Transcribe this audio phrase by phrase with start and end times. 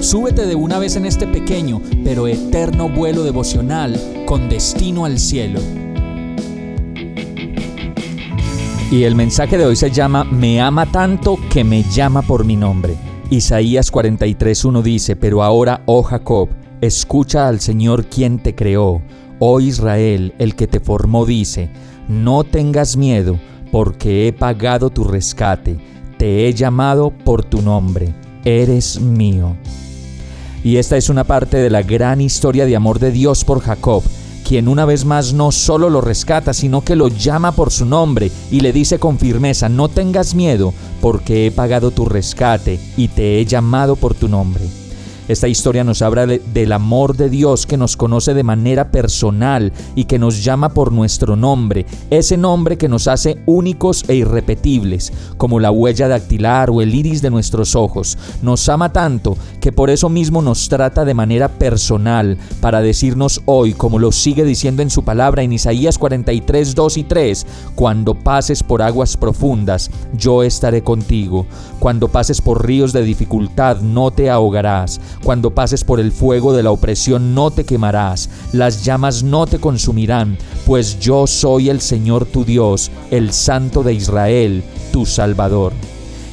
[0.00, 5.60] súbete de una vez en este pequeño pero eterno vuelo devocional con destino al cielo.
[8.90, 12.56] Y el mensaje de hoy se llama Me ama tanto que me llama por mi
[12.56, 12.96] nombre.
[13.30, 16.48] Isaías 43.1 dice, Pero ahora, oh Jacob,
[16.80, 19.02] Escucha al Señor quien te creó.
[19.38, 21.68] Oh Israel, el que te formó, dice,
[22.08, 23.38] no tengas miedo,
[23.70, 25.78] porque he pagado tu rescate,
[26.16, 28.14] te he llamado por tu nombre,
[28.46, 29.56] eres mío.
[30.62, 34.02] Y esta es una parte de la gran historia de amor de Dios por Jacob,
[34.46, 38.30] quien una vez más no solo lo rescata, sino que lo llama por su nombre
[38.50, 43.40] y le dice con firmeza, no tengas miedo, porque he pagado tu rescate y te
[43.40, 44.79] he llamado por tu nombre.
[45.30, 50.06] Esta historia nos habla del amor de Dios que nos conoce de manera personal y
[50.06, 55.60] que nos llama por nuestro nombre, ese nombre que nos hace únicos e irrepetibles, como
[55.60, 58.18] la huella dactilar o el iris de nuestros ojos.
[58.42, 63.72] Nos ama tanto que por eso mismo nos trata de manera personal para decirnos hoy,
[63.72, 68.64] como lo sigue diciendo en su palabra en Isaías 43, 2 y 3, cuando pases
[68.64, 71.46] por aguas profundas, yo estaré contigo.
[71.78, 75.00] Cuando pases por ríos de dificultad, no te ahogarás.
[75.22, 79.58] Cuando pases por el fuego de la opresión no te quemarás, las llamas no te
[79.58, 85.72] consumirán, pues yo soy el Señor tu Dios, el Santo de Israel, tu Salvador.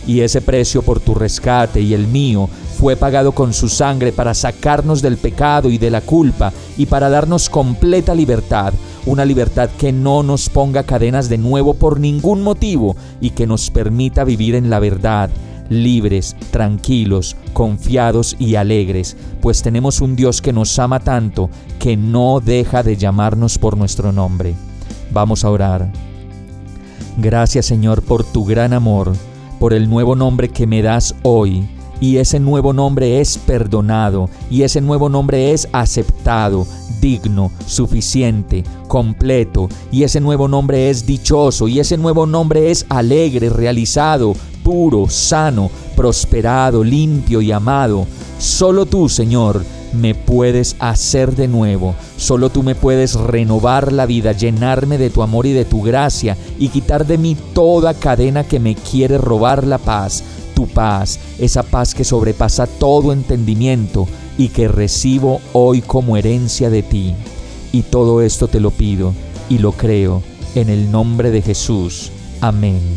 [0.08, 2.48] Y ese precio por tu rescate y el mío
[2.80, 7.10] fue pagado con su sangre para sacarnos del pecado y de la culpa y para
[7.10, 8.74] darnos completa libertad,
[9.06, 13.70] una libertad que no nos ponga cadenas de nuevo por ningún motivo y que nos
[13.70, 15.30] permita vivir en la verdad
[15.70, 22.40] libres, tranquilos, confiados y alegres, pues tenemos un Dios que nos ama tanto que no
[22.40, 24.56] deja de llamarnos por nuestro nombre.
[25.12, 25.92] Vamos a orar.
[27.18, 29.14] Gracias Señor por tu gran amor,
[29.60, 31.68] por el nuevo nombre que me das hoy.
[32.00, 36.68] Y ese nuevo nombre es perdonado, y ese nuevo nombre es aceptado,
[37.02, 43.50] digno, suficiente, completo, y ese nuevo nombre es dichoso, y ese nuevo nombre es alegre,
[43.50, 44.36] realizado,
[44.68, 48.06] puro, sano, prosperado, limpio y amado.
[48.38, 49.64] Solo tú, Señor,
[49.94, 51.96] me puedes hacer de nuevo.
[52.18, 56.36] Solo tú me puedes renovar la vida, llenarme de tu amor y de tu gracia
[56.60, 60.22] y quitar de mí toda cadena que me quiere robar la paz.
[60.54, 64.06] Tu paz, esa paz que sobrepasa todo entendimiento
[64.38, 67.16] y que recibo hoy como herencia de ti.
[67.72, 69.14] Y todo esto te lo pido
[69.48, 70.24] y lo creo
[70.56, 72.12] en el nombre de Jesús.
[72.42, 72.97] Amén.